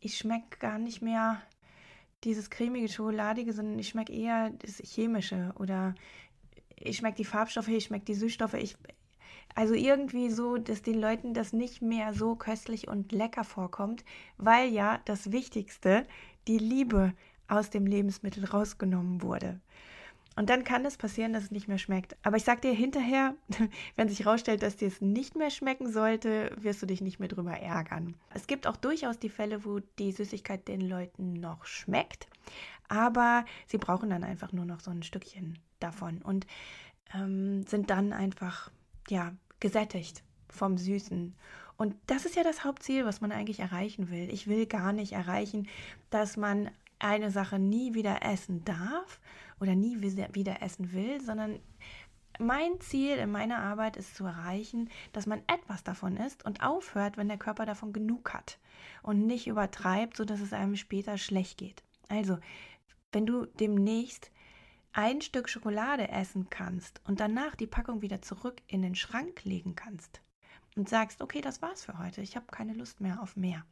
ich 0.00 0.16
schmecke 0.16 0.58
gar 0.58 0.78
nicht 0.78 1.02
mehr 1.02 1.42
dieses 2.24 2.50
cremige 2.50 2.88
Schokoladige, 2.88 3.52
sondern 3.52 3.78
ich 3.78 3.88
schmecke 3.88 4.12
eher 4.12 4.50
das 4.50 4.78
Chemische 4.78 5.52
oder 5.58 5.94
ich 6.76 6.98
schmecke 6.98 7.16
die 7.16 7.24
Farbstoffe, 7.24 7.68
ich 7.68 7.84
schmecke 7.84 8.06
die 8.06 8.14
Süßstoffe. 8.14 8.54
Ich, 8.54 8.76
also 9.54 9.74
irgendwie 9.74 10.30
so, 10.30 10.56
dass 10.56 10.82
den 10.82 11.00
Leuten 11.00 11.34
das 11.34 11.52
nicht 11.52 11.82
mehr 11.82 12.14
so 12.14 12.34
köstlich 12.34 12.88
und 12.88 13.12
lecker 13.12 13.44
vorkommt, 13.44 14.04
weil 14.36 14.70
ja 14.70 15.00
das 15.04 15.32
Wichtigste, 15.32 16.06
die 16.48 16.58
Liebe 16.58 17.12
aus 17.46 17.70
dem 17.70 17.86
Lebensmittel 17.86 18.44
rausgenommen 18.44 19.22
wurde. 19.22 19.60
Und 20.36 20.50
dann 20.50 20.64
kann 20.64 20.84
es 20.84 20.96
passieren, 20.96 21.32
dass 21.32 21.44
es 21.44 21.50
nicht 21.50 21.68
mehr 21.68 21.78
schmeckt. 21.78 22.16
Aber 22.22 22.36
ich 22.36 22.44
sag 22.44 22.62
dir 22.62 22.72
hinterher, 22.72 23.34
wenn 23.96 24.08
sich 24.08 24.24
herausstellt, 24.24 24.62
dass 24.62 24.76
dir 24.76 24.88
es 24.88 25.00
nicht 25.00 25.36
mehr 25.36 25.50
schmecken 25.50 25.90
sollte, 25.90 26.50
wirst 26.56 26.82
du 26.82 26.86
dich 26.86 27.00
nicht 27.00 27.20
mehr 27.20 27.28
drüber 27.28 27.52
ärgern. 27.52 28.14
Es 28.32 28.46
gibt 28.46 28.66
auch 28.66 28.76
durchaus 28.76 29.18
die 29.18 29.28
Fälle, 29.28 29.64
wo 29.64 29.80
die 29.98 30.12
Süßigkeit 30.12 30.66
den 30.66 30.80
Leuten 30.80 31.34
noch 31.34 31.66
schmeckt, 31.66 32.26
aber 32.88 33.44
sie 33.66 33.78
brauchen 33.78 34.10
dann 34.10 34.24
einfach 34.24 34.52
nur 34.52 34.64
noch 34.64 34.80
so 34.80 34.90
ein 34.90 35.02
Stückchen 35.02 35.58
davon 35.80 36.20
und 36.22 36.46
ähm, 37.14 37.62
sind 37.64 37.90
dann 37.90 38.12
einfach, 38.12 38.70
ja, 39.08 39.32
gesättigt 39.60 40.22
vom 40.48 40.76
Süßen. 40.76 41.34
Und 41.76 41.96
das 42.06 42.24
ist 42.24 42.36
ja 42.36 42.44
das 42.44 42.64
Hauptziel, 42.64 43.04
was 43.04 43.20
man 43.20 43.32
eigentlich 43.32 43.60
erreichen 43.60 44.10
will. 44.10 44.28
Ich 44.32 44.46
will 44.46 44.66
gar 44.66 44.92
nicht 44.92 45.12
erreichen, 45.12 45.68
dass 46.10 46.36
man 46.36 46.70
eine 47.04 47.30
Sache 47.30 47.58
nie 47.58 47.94
wieder 47.94 48.22
essen 48.22 48.64
darf 48.64 49.20
oder 49.60 49.74
nie 49.74 50.00
wieder 50.00 50.62
essen 50.62 50.92
will, 50.92 51.20
sondern 51.20 51.60
mein 52.38 52.80
Ziel 52.80 53.16
in 53.16 53.30
meiner 53.30 53.58
Arbeit 53.58 53.96
ist 53.96 54.16
zu 54.16 54.24
erreichen, 54.24 54.90
dass 55.12 55.26
man 55.26 55.42
etwas 55.46 55.84
davon 55.84 56.16
isst 56.16 56.44
und 56.44 56.62
aufhört, 56.62 57.16
wenn 57.16 57.28
der 57.28 57.38
Körper 57.38 57.66
davon 57.66 57.92
genug 57.92 58.32
hat 58.32 58.58
und 59.02 59.26
nicht 59.26 59.46
übertreibt, 59.46 60.16
sodass 60.16 60.40
es 60.40 60.52
einem 60.52 60.76
später 60.76 61.16
schlecht 61.18 61.58
geht. 61.58 61.84
Also, 62.08 62.38
wenn 63.12 63.26
du 63.26 63.46
demnächst 63.46 64.32
ein 64.92 65.20
Stück 65.20 65.48
Schokolade 65.48 66.08
essen 66.08 66.48
kannst 66.50 67.00
und 67.04 67.20
danach 67.20 67.54
die 67.54 67.66
Packung 67.66 68.02
wieder 68.02 68.22
zurück 68.22 68.62
in 68.66 68.82
den 68.82 68.94
Schrank 68.94 69.44
legen 69.44 69.76
kannst 69.76 70.22
und 70.74 70.88
sagst, 70.88 71.20
okay, 71.20 71.40
das 71.40 71.62
war's 71.62 71.84
für 71.84 71.98
heute, 71.98 72.22
ich 72.22 72.34
habe 72.34 72.46
keine 72.46 72.72
Lust 72.72 73.00
mehr 73.00 73.20
auf 73.22 73.36
mehr. 73.36 73.64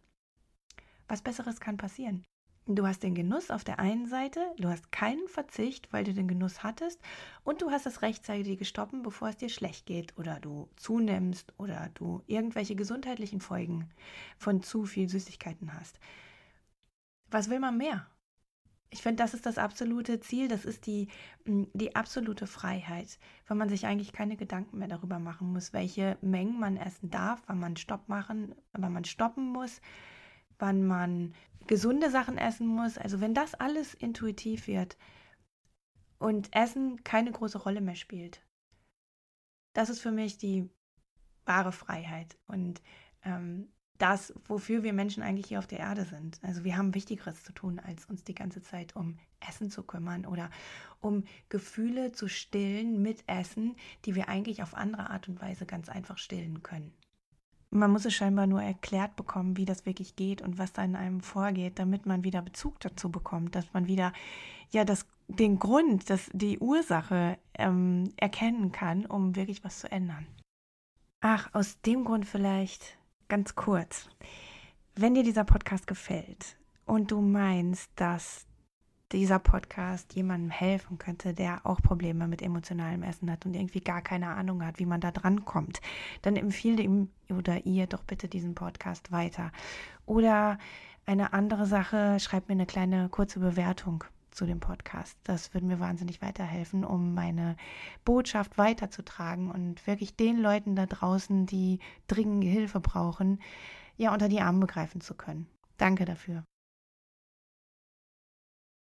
Was 1.08 1.22
besseres 1.22 1.60
kann 1.60 1.76
passieren? 1.76 2.24
Du 2.66 2.86
hast 2.86 3.02
den 3.02 3.16
Genuss 3.16 3.50
auf 3.50 3.64
der 3.64 3.80
einen 3.80 4.06
Seite, 4.06 4.40
du 4.56 4.68
hast 4.68 4.92
keinen 4.92 5.26
Verzicht, 5.26 5.92
weil 5.92 6.04
du 6.04 6.14
den 6.14 6.28
Genuss 6.28 6.62
hattest 6.62 7.00
und 7.42 7.60
du 7.60 7.72
hast 7.72 7.86
es 7.86 8.02
rechtzeitig 8.02 8.56
gestoppen, 8.56 9.02
bevor 9.02 9.30
es 9.30 9.36
dir 9.36 9.48
schlecht 9.48 9.84
geht 9.84 10.16
oder 10.16 10.38
du 10.38 10.68
zunimmst 10.76 11.52
oder 11.58 11.90
du 11.94 12.22
irgendwelche 12.28 12.76
gesundheitlichen 12.76 13.40
Folgen 13.40 13.90
von 14.38 14.62
zu 14.62 14.84
viel 14.84 15.08
Süßigkeiten 15.08 15.74
hast. 15.74 15.98
Was 17.32 17.50
will 17.50 17.58
man 17.58 17.76
mehr? 17.76 18.06
Ich 18.90 19.02
finde, 19.02 19.24
das 19.24 19.34
ist 19.34 19.46
das 19.46 19.58
absolute 19.58 20.20
Ziel, 20.20 20.46
das 20.46 20.64
ist 20.64 20.86
die, 20.86 21.08
die 21.46 21.96
absolute 21.96 22.46
Freiheit, 22.46 23.18
weil 23.48 23.56
man 23.56 23.70
sich 23.70 23.86
eigentlich 23.86 24.12
keine 24.12 24.36
Gedanken 24.36 24.78
mehr 24.78 24.88
darüber 24.88 25.18
machen 25.18 25.52
muss, 25.52 25.72
welche 25.72 26.16
Mengen 26.20 26.60
man 26.60 26.76
essen 26.76 27.10
darf, 27.10 27.42
wann 27.46 27.58
man 27.58 27.76
Stopp 27.76 28.08
machen, 28.08 28.54
wann 28.72 28.92
man 28.92 29.04
stoppen 29.04 29.50
muss, 29.50 29.80
wann 30.58 30.86
man 30.86 31.34
gesunde 31.66 32.10
Sachen 32.10 32.38
essen 32.38 32.66
muss. 32.66 32.98
Also 32.98 33.20
wenn 33.20 33.34
das 33.34 33.54
alles 33.54 33.94
intuitiv 33.94 34.66
wird 34.66 34.96
und 36.18 36.54
Essen 36.54 37.02
keine 37.04 37.32
große 37.32 37.58
Rolle 37.58 37.80
mehr 37.80 37.96
spielt, 37.96 38.44
das 39.74 39.88
ist 39.88 40.00
für 40.00 40.12
mich 40.12 40.38
die 40.38 40.68
wahre 41.44 41.72
Freiheit 41.72 42.36
und 42.46 42.82
ähm, 43.24 43.72
das, 43.98 44.34
wofür 44.48 44.82
wir 44.82 44.92
Menschen 44.92 45.22
eigentlich 45.22 45.46
hier 45.46 45.60
auf 45.60 45.68
der 45.68 45.78
Erde 45.78 46.04
sind. 46.04 46.40
Also 46.42 46.64
wir 46.64 46.76
haben 46.76 46.94
Wichtigeres 46.94 47.44
zu 47.44 47.52
tun, 47.52 47.78
als 47.78 48.04
uns 48.06 48.24
die 48.24 48.34
ganze 48.34 48.60
Zeit 48.60 48.96
um 48.96 49.18
Essen 49.38 49.70
zu 49.70 49.84
kümmern 49.84 50.26
oder 50.26 50.50
um 51.00 51.24
Gefühle 51.48 52.10
zu 52.10 52.28
stillen 52.28 53.00
mit 53.00 53.22
Essen, 53.28 53.76
die 54.04 54.16
wir 54.16 54.28
eigentlich 54.28 54.62
auf 54.62 54.74
andere 54.74 55.10
Art 55.10 55.28
und 55.28 55.40
Weise 55.40 55.66
ganz 55.66 55.88
einfach 55.88 56.18
stillen 56.18 56.64
können. 56.64 56.92
Man 57.74 57.90
muss 57.90 58.04
es 58.04 58.12
scheinbar 58.12 58.46
nur 58.46 58.62
erklärt 58.62 59.16
bekommen, 59.16 59.56
wie 59.56 59.64
das 59.64 59.86
wirklich 59.86 60.14
geht 60.14 60.42
und 60.42 60.58
was 60.58 60.74
da 60.74 60.84
in 60.84 60.94
einem 60.94 61.22
vorgeht, 61.22 61.78
damit 61.78 62.04
man 62.04 62.22
wieder 62.22 62.42
Bezug 62.42 62.78
dazu 62.80 63.10
bekommt, 63.10 63.54
dass 63.54 63.72
man 63.72 63.86
wieder 63.86 64.12
ja 64.70 64.84
das, 64.84 65.06
den 65.28 65.58
Grund, 65.58 66.10
das, 66.10 66.28
die 66.34 66.58
Ursache 66.58 67.38
ähm, 67.54 68.12
erkennen 68.16 68.72
kann, 68.72 69.06
um 69.06 69.36
wirklich 69.36 69.64
was 69.64 69.80
zu 69.80 69.90
ändern. 69.90 70.26
Ach, 71.22 71.48
aus 71.54 71.80
dem 71.80 72.04
Grund 72.04 72.26
vielleicht 72.26 72.98
ganz 73.28 73.54
kurz. 73.54 74.08
Wenn 74.94 75.14
dir 75.14 75.22
dieser 75.22 75.44
Podcast 75.44 75.86
gefällt 75.86 76.58
und 76.84 77.10
du 77.10 77.22
meinst, 77.22 77.90
dass 77.96 78.46
dieser 79.12 79.38
Podcast 79.38 80.14
jemandem 80.14 80.50
helfen 80.50 80.98
könnte, 80.98 81.34
der 81.34 81.64
auch 81.64 81.80
Probleme 81.82 82.26
mit 82.26 82.42
emotionalem 82.42 83.02
Essen 83.02 83.30
hat 83.30 83.46
und 83.46 83.54
irgendwie 83.54 83.80
gar 83.80 84.02
keine 84.02 84.28
Ahnung 84.28 84.64
hat, 84.64 84.78
wie 84.78 84.86
man 84.86 85.00
da 85.00 85.10
dran 85.10 85.44
kommt, 85.44 85.80
dann 86.22 86.36
empfehle 86.36 86.82
ihm 86.82 87.10
oder 87.30 87.66
ihr 87.66 87.86
doch 87.86 88.02
bitte 88.04 88.28
diesen 88.28 88.54
Podcast 88.54 89.12
weiter. 89.12 89.52
Oder 90.06 90.58
eine 91.06 91.32
andere 91.32 91.66
Sache, 91.66 92.18
schreibt 92.20 92.48
mir 92.48 92.54
eine 92.54 92.66
kleine 92.66 93.08
kurze 93.08 93.40
Bewertung 93.40 94.04
zu 94.30 94.46
dem 94.46 94.60
Podcast. 94.60 95.18
Das 95.24 95.52
würde 95.52 95.66
mir 95.66 95.78
wahnsinnig 95.80 96.22
weiterhelfen, 96.22 96.84
um 96.84 97.14
meine 97.14 97.56
Botschaft 98.04 98.56
weiterzutragen 98.56 99.50
und 99.50 99.86
wirklich 99.86 100.16
den 100.16 100.38
Leuten 100.38 100.74
da 100.74 100.86
draußen, 100.86 101.46
die 101.46 101.80
dringend 102.06 102.44
Hilfe 102.44 102.80
brauchen, 102.80 103.40
ja 103.96 104.12
unter 104.12 104.28
die 104.28 104.40
Arme 104.40 104.60
begreifen 104.60 105.00
zu 105.00 105.14
können. 105.14 105.46
Danke 105.76 106.04
dafür. 106.04 106.44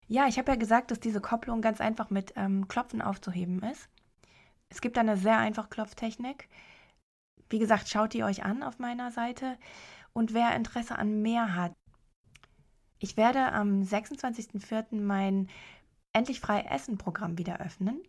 Ja, 0.08 0.28
ich 0.28 0.38
habe 0.38 0.52
ja 0.52 0.56
gesagt, 0.56 0.90
dass 0.90 1.00
diese 1.00 1.20
Kopplung 1.20 1.60
ganz 1.60 1.80
einfach 1.80 2.10
mit 2.10 2.32
ähm, 2.36 2.68
Klopfen 2.68 3.02
aufzuheben 3.02 3.62
ist. 3.62 3.88
Es 4.68 4.80
gibt 4.80 4.98
eine 4.98 5.16
sehr 5.16 5.38
einfache 5.38 5.68
Klopftechnik. 5.68 6.48
Wie 7.48 7.58
gesagt, 7.58 7.88
schaut 7.88 8.12
die 8.12 8.24
euch 8.24 8.44
an 8.44 8.62
auf 8.62 8.78
meiner 8.78 9.10
Seite. 9.10 9.58
Und 10.12 10.32
wer 10.32 10.54
Interesse 10.54 10.96
an 10.96 11.22
mehr 11.22 11.54
hat, 11.54 11.72
ich 12.98 13.16
werde 13.16 13.52
am 13.52 13.82
26.04. 13.82 15.00
mein 15.00 15.48
Endlich 16.12 16.40
frei 16.40 16.62
Essen 16.62 16.96
Programm 16.96 17.36
wieder 17.36 17.60
öffnen, 17.60 18.00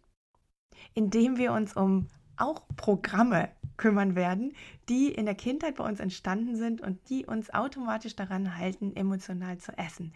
indem 0.94 1.36
wir 1.38 1.52
uns 1.52 1.76
um 1.76 2.08
auch 2.38 2.66
Programme 2.78 3.52
kümmern 3.78 4.16
werden, 4.16 4.54
die 4.90 5.08
in 5.10 5.26
der 5.26 5.36
Kindheit 5.36 5.76
bei 5.76 5.86
uns 5.86 6.00
entstanden 6.00 6.56
sind 6.56 6.82
und 6.82 7.10
die 7.10 7.26
uns 7.26 7.54
automatisch 7.54 8.16
daran 8.16 8.58
halten, 8.58 8.96
emotional 8.96 9.58
zu 9.58 9.78
essen. 9.78 10.14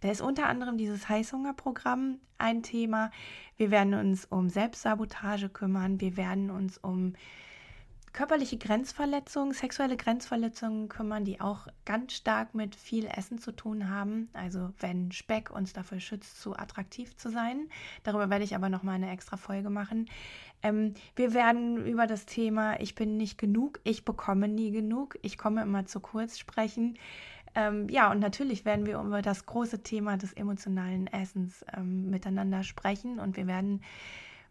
Da 0.00 0.10
ist 0.10 0.20
unter 0.20 0.48
anderem 0.48 0.78
dieses 0.78 1.08
Heißhungerprogramm 1.08 2.18
ein 2.38 2.62
Thema. 2.62 3.10
Wir 3.56 3.70
werden 3.70 3.94
uns 3.94 4.24
um 4.24 4.48
Selbstsabotage 4.48 5.48
kümmern. 5.48 6.00
Wir 6.00 6.16
werden 6.16 6.50
uns 6.50 6.78
um 6.78 7.14
körperliche 8.12 8.58
Grenzverletzungen, 8.58 9.54
sexuelle 9.54 9.96
Grenzverletzungen 9.96 10.88
kümmern, 10.88 11.24
die 11.24 11.40
auch 11.40 11.66
ganz 11.86 12.12
stark 12.12 12.54
mit 12.54 12.74
viel 12.74 13.06
Essen 13.06 13.38
zu 13.38 13.52
tun 13.52 13.88
haben. 13.88 14.28
Also 14.34 14.70
wenn 14.80 15.12
Speck 15.12 15.50
uns 15.50 15.72
dafür 15.72 15.98
schützt, 15.98 16.40
zu 16.40 16.54
attraktiv 16.56 17.16
zu 17.16 17.30
sein. 17.30 17.68
Darüber 18.02 18.28
werde 18.28 18.44
ich 18.44 18.54
aber 18.54 18.68
noch 18.68 18.82
mal 18.82 18.92
eine 18.92 19.10
extra 19.10 19.38
Folge 19.38 19.70
machen. 19.70 20.10
Ähm, 20.62 20.92
wir 21.16 21.32
werden 21.32 21.86
über 21.86 22.06
das 22.06 22.26
Thema 22.26 22.78
Ich 22.80 22.94
bin 22.94 23.16
nicht 23.16 23.38
genug, 23.38 23.80
ich 23.82 24.04
bekomme 24.04 24.46
nie 24.46 24.70
genug, 24.70 25.18
ich 25.22 25.38
komme 25.38 25.62
immer 25.62 25.86
zu 25.86 26.00
kurz 26.00 26.38
sprechen. 26.38 26.98
Ähm, 27.54 27.88
ja, 27.88 28.10
und 28.10 28.20
natürlich 28.20 28.64
werden 28.64 28.86
wir 28.86 29.00
über 29.00 29.22
das 29.22 29.46
große 29.46 29.82
Thema 29.82 30.16
des 30.16 30.32
emotionalen 30.34 31.06
Essens 31.06 31.64
ähm, 31.76 32.10
miteinander 32.10 32.62
sprechen 32.62 33.18
und 33.18 33.36
wir 33.36 33.46
werden, 33.46 33.82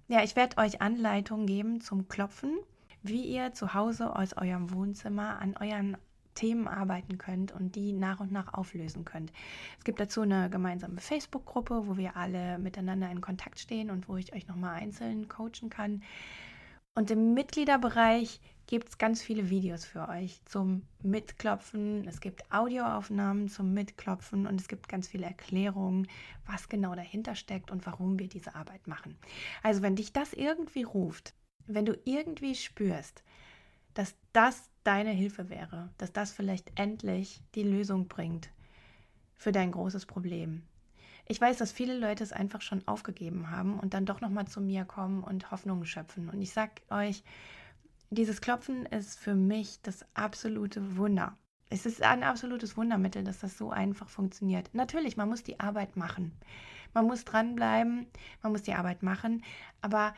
ja, 0.07 0.23
ich 0.23 0.35
werde 0.35 0.57
euch 0.57 0.81
Anleitungen 0.81 1.47
geben 1.47 1.81
zum 1.81 2.07
Klopfen 2.07 2.57
wie 3.03 3.23
ihr 3.23 3.53
zu 3.53 3.73
Hause 3.73 4.15
aus 4.15 4.35
eurem 4.37 4.71
Wohnzimmer 4.73 5.39
an 5.39 5.55
euren 5.59 5.97
Themen 6.35 6.67
arbeiten 6.67 7.17
könnt 7.17 7.51
und 7.51 7.75
die 7.75 7.93
nach 7.93 8.19
und 8.19 8.31
nach 8.31 8.53
auflösen 8.53 9.05
könnt. 9.05 9.31
Es 9.77 9.83
gibt 9.83 9.99
dazu 9.99 10.21
eine 10.21 10.49
gemeinsame 10.49 10.99
Facebook-Gruppe, 10.99 11.87
wo 11.87 11.97
wir 11.97 12.15
alle 12.15 12.57
miteinander 12.57 13.11
in 13.11 13.21
Kontakt 13.21 13.59
stehen 13.59 13.89
und 13.89 14.07
wo 14.07 14.17
ich 14.17 14.33
euch 14.33 14.47
nochmal 14.47 14.75
einzeln 14.75 15.27
coachen 15.27 15.69
kann. 15.69 16.01
Und 16.93 17.09
im 17.09 17.33
Mitgliederbereich 17.33 18.41
gibt 18.67 18.89
es 18.89 18.97
ganz 18.97 19.21
viele 19.21 19.49
Videos 19.49 19.85
für 19.85 20.07
euch 20.09 20.43
zum 20.45 20.83
Mitklopfen. 21.01 22.07
Es 22.07 22.21
gibt 22.21 22.51
Audioaufnahmen 22.51 23.49
zum 23.49 23.73
Mitklopfen 23.73 24.45
und 24.45 24.59
es 24.59 24.67
gibt 24.67 24.87
ganz 24.87 25.07
viele 25.07 25.25
Erklärungen, 25.25 26.07
was 26.45 26.69
genau 26.69 26.95
dahinter 26.95 27.35
steckt 27.35 27.71
und 27.71 27.85
warum 27.85 28.19
wir 28.19 28.27
diese 28.27 28.55
Arbeit 28.55 28.87
machen. 28.87 29.17
Also 29.63 29.81
wenn 29.81 29.95
dich 29.95 30.13
das 30.13 30.33
irgendwie 30.33 30.83
ruft, 30.83 31.33
wenn 31.73 31.85
du 31.85 31.97
irgendwie 32.05 32.55
spürst, 32.55 33.23
dass 33.93 34.15
das 34.33 34.69
deine 34.83 35.11
Hilfe 35.11 35.49
wäre, 35.49 35.89
dass 35.97 36.11
das 36.11 36.31
vielleicht 36.31 36.79
endlich 36.79 37.41
die 37.55 37.63
Lösung 37.63 38.07
bringt 38.07 38.49
für 39.35 39.51
dein 39.51 39.71
großes 39.71 40.05
Problem. 40.05 40.63
Ich 41.27 41.39
weiß, 41.39 41.57
dass 41.57 41.71
viele 41.71 41.97
Leute 41.97 42.23
es 42.23 42.33
einfach 42.33 42.61
schon 42.61 42.87
aufgegeben 42.87 43.51
haben 43.51 43.79
und 43.79 43.93
dann 43.93 44.05
doch 44.05 44.21
nochmal 44.21 44.47
zu 44.47 44.59
mir 44.59 44.85
kommen 44.85 45.23
und 45.23 45.51
Hoffnungen 45.51 45.85
schöpfen. 45.85 46.29
Und 46.29 46.41
ich 46.41 46.51
sag 46.51 46.81
euch, 46.89 47.23
dieses 48.09 48.41
Klopfen 48.41 48.85
ist 48.85 49.19
für 49.19 49.35
mich 49.35 49.81
das 49.81 50.05
absolute 50.13 50.97
Wunder. 50.97 51.37
Es 51.69 51.85
ist 51.85 52.03
ein 52.03 52.23
absolutes 52.23 52.75
Wundermittel, 52.75 53.23
dass 53.23 53.39
das 53.39 53.57
so 53.57 53.71
einfach 53.71 54.09
funktioniert. 54.09 54.69
Natürlich, 54.73 55.15
man 55.15 55.29
muss 55.29 55.43
die 55.43 55.59
Arbeit 55.59 55.95
machen. 55.95 56.33
Man 56.93 57.05
muss 57.05 57.23
dranbleiben, 57.23 58.07
man 58.43 58.51
muss 58.51 58.63
die 58.63 58.73
Arbeit 58.73 59.01
machen, 59.01 59.43
aber 59.79 60.13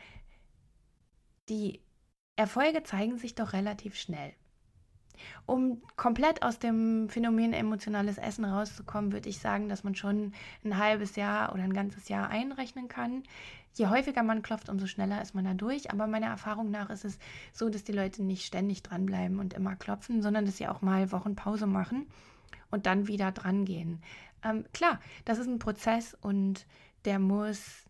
die 1.48 1.80
Erfolge 2.36 2.82
zeigen 2.82 3.18
sich 3.18 3.34
doch 3.34 3.52
relativ 3.52 3.96
schnell. 3.96 4.32
Um 5.46 5.82
komplett 5.96 6.42
aus 6.42 6.58
dem 6.58 7.08
Phänomen 7.08 7.52
emotionales 7.52 8.18
Essen 8.18 8.44
rauszukommen, 8.44 9.12
würde 9.12 9.28
ich 9.28 9.38
sagen, 9.38 9.68
dass 9.68 9.84
man 9.84 9.94
schon 9.94 10.32
ein 10.64 10.76
halbes 10.76 11.16
Jahr 11.16 11.52
oder 11.52 11.62
ein 11.62 11.72
ganzes 11.72 12.08
Jahr 12.08 12.28
einrechnen 12.30 12.88
kann. 12.88 13.22
Je 13.74 13.86
häufiger 13.88 14.22
man 14.22 14.42
klopft, 14.42 14.68
umso 14.68 14.86
schneller 14.86 15.20
ist 15.22 15.34
man 15.34 15.44
da 15.44 15.54
durch. 15.54 15.92
Aber 15.92 16.06
meiner 16.06 16.26
Erfahrung 16.28 16.70
nach 16.70 16.90
ist 16.90 17.04
es 17.04 17.18
so, 17.52 17.68
dass 17.68 17.84
die 17.84 17.92
Leute 17.92 18.22
nicht 18.22 18.44
ständig 18.44 18.82
dranbleiben 18.82 19.38
und 19.38 19.54
immer 19.54 19.76
klopfen, 19.76 20.22
sondern 20.22 20.46
dass 20.46 20.56
sie 20.56 20.68
auch 20.68 20.82
mal 20.82 21.12
Wochen 21.12 21.36
Pause 21.36 21.66
machen 21.66 22.06
und 22.70 22.86
dann 22.86 23.06
wieder 23.08 23.32
dran 23.32 23.64
gehen. 23.64 24.02
Ähm, 24.42 24.64
klar, 24.72 25.00
das 25.24 25.38
ist 25.38 25.46
ein 25.46 25.58
Prozess 25.58 26.14
und 26.14 26.66
der 27.04 27.18
muss 27.18 27.84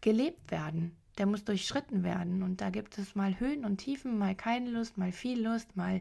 gelebt 0.00 0.50
werden. 0.50 0.96
Der 1.18 1.26
muss 1.26 1.44
durchschritten 1.44 2.02
werden. 2.04 2.42
Und 2.42 2.60
da 2.60 2.70
gibt 2.70 2.98
es 2.98 3.14
mal 3.14 3.38
Höhen 3.38 3.64
und 3.64 3.78
Tiefen, 3.78 4.18
mal 4.18 4.34
keine 4.34 4.70
Lust, 4.70 4.98
mal 4.98 5.12
viel 5.12 5.42
Lust, 5.42 5.76
mal 5.76 6.00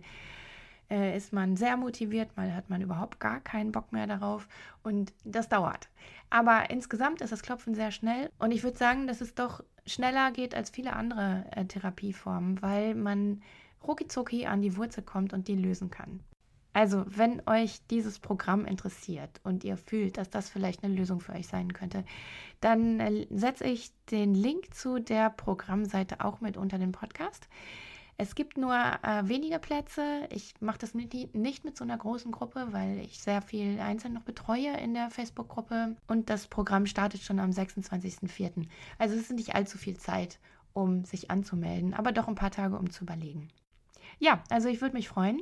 äh, 0.92 1.16
ist 1.16 1.34
man 1.34 1.56
sehr 1.56 1.78
motiviert, 1.78 2.36
mal 2.36 2.54
hat 2.54 2.70
man 2.70 2.82
überhaupt 2.82 3.20
gar 3.20 3.40
keinen 3.40 3.72
Bock 3.72 3.92
mehr 3.92 4.08
darauf 4.08 4.48
und 4.84 5.14
das 5.24 5.50
dauert. 5.50 5.90
Aber 6.30 6.70
insgesamt 6.70 7.22
ist 7.22 7.32
das 7.32 7.42
Klopfen 7.42 7.74
sehr 7.74 7.92
schnell 7.92 8.30
und 8.40 8.52
ich 8.52 8.64
würde 8.64 8.78
sagen, 8.78 9.08
dass 9.08 9.22
es 9.22 9.34
doch 9.34 9.64
schneller 9.86 10.32
geht 10.32 10.54
als 10.54 10.70
viele 10.70 10.94
andere 10.94 11.46
äh, 11.52 11.66
Therapieformen, 11.66 12.62
weil 12.62 12.96
man 12.96 13.42
rucki 13.88 14.46
an 14.46 14.62
die 14.62 14.78
Wurzel 14.78 15.04
kommt 15.04 15.34
und 15.34 15.48
die 15.48 15.56
lösen 15.56 15.90
kann. 15.90 16.20
Also, 16.74 17.04
wenn 17.08 17.42
euch 17.48 17.86
dieses 17.90 18.20
Programm 18.20 18.66
interessiert 18.66 19.42
und 19.44 19.64
ihr 19.64 19.76
fühlt, 19.76 20.18
dass 20.18 20.30
das 20.30 20.50
vielleicht 20.50 20.84
eine 20.84 20.96
Lösung 20.96 21.20
für 21.20 21.34
euch 21.34 21.48
sein 21.48 21.74
könnte, 21.74 22.06
dann 22.62 23.00
äh, 23.00 23.28
setze 23.30 23.66
ich 23.66 23.92
den 24.10 24.34
Link 24.34 24.74
zu 24.74 25.00
der 25.00 25.30
Programmseite 25.30 26.24
auch 26.24 26.40
mit 26.40 26.56
unter 26.56 26.78
den 26.78 26.94
Podcast. 26.94 27.48
Es 28.18 28.36
gibt 28.36 28.56
nur 28.56 28.76
äh, 28.76 29.28
wenige 29.28 29.58
Plätze. 29.58 30.28
Ich 30.30 30.54
mache 30.60 30.78
das 30.78 30.94
nicht, 30.94 31.34
nicht 31.34 31.66
mit 31.66 31.76
so 31.76 31.84
einer 31.84 31.98
großen 31.98 32.32
Gruppe, 32.32 32.68
weil 32.70 33.00
ich 33.00 33.20
sehr 33.20 33.42
viel 33.42 33.80
einzeln 33.80 34.14
noch 34.14 34.22
betreue 34.22 34.78
in 34.78 34.94
der 34.94 35.10
Facebook-Gruppe. 35.10 35.96
Und 36.08 36.30
das 36.30 36.48
Programm 36.48 36.86
startet 36.86 37.24
schon 37.24 37.40
am 37.40 37.50
26.04. 37.50 38.68
Also 39.00 39.16
es 39.16 39.22
ist 39.22 39.32
nicht 39.32 39.56
allzu 39.56 39.78
viel 39.78 39.98
Zeit, 39.98 40.40
um 40.74 41.04
sich 41.04 41.32
anzumelden, 41.32 41.96
aber 41.96 42.12
doch 42.12 42.28
ein 42.28 42.36
paar 42.36 42.52
Tage, 42.52 42.78
um 42.78 42.92
zu 42.92 43.06
überlegen. 43.06 43.50
Ja, 44.20 44.44
also 44.50 44.70
ich 44.70 44.82
würde 44.82 44.96
mich 44.96 45.10
freuen. 45.10 45.42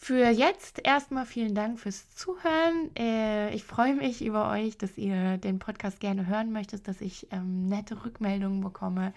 Für 0.00 0.30
jetzt 0.30 0.80
erstmal 0.84 1.26
vielen 1.26 1.56
Dank 1.56 1.80
fürs 1.80 2.08
Zuhören. 2.14 2.90
Äh, 2.96 3.52
ich 3.52 3.64
freue 3.64 3.94
mich 3.94 4.24
über 4.24 4.48
euch, 4.48 4.78
dass 4.78 4.96
ihr 4.96 5.38
den 5.38 5.58
Podcast 5.58 5.98
gerne 5.98 6.28
hören 6.28 6.52
möchtet, 6.52 6.86
dass 6.86 7.00
ich 7.00 7.26
ähm, 7.32 7.66
nette 7.66 8.04
Rückmeldungen 8.04 8.60
bekomme. 8.60 9.12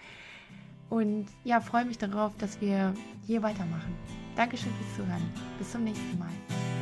Und 0.90 1.26
ja, 1.44 1.60
freue 1.60 1.84
mich 1.84 1.98
darauf, 1.98 2.36
dass 2.36 2.60
wir 2.60 2.92
hier 3.26 3.42
weitermachen. 3.42 3.94
Dankeschön 4.34 4.72
fürs 4.72 4.96
Zuhören. 4.96 5.22
Bis 5.56 5.70
zum 5.70 5.84
nächsten 5.84 6.18
Mal. 6.18 6.81